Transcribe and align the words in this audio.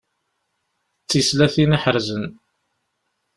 D 1.03 1.07
tislatin 1.09 1.77
iḥerzen. 1.77 2.25